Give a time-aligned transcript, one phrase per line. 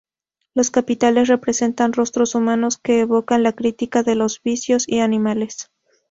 [0.55, 5.69] Los capiteles representan rostros humanos que evocan la crítica de los vicios, y animales.